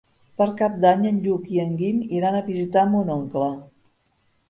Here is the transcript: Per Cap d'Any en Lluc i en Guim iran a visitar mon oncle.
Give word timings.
Per 0.41 0.45
Cap 0.61 0.79
d'Any 0.85 1.03
en 1.09 1.19
Lluc 1.27 1.53
i 1.57 1.63
en 1.65 1.77
Guim 1.83 2.01
iran 2.21 2.41
a 2.41 2.43
visitar 2.51 2.89
mon 2.97 3.17
oncle. 3.21 3.55